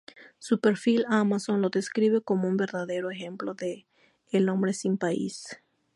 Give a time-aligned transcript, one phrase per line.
[0.39, 3.85] Su perfil Amazon lo describe como un verdadero ejemplo de
[4.31, 5.61] "El hombre sin país".